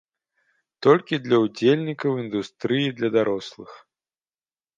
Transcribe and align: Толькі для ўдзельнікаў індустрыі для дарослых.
Толькі 0.85 1.19
для 1.25 1.37
ўдзельнікаў 1.43 2.11
індустрыі 2.25 2.87
для 3.01 3.09
дарослых. 3.19 3.71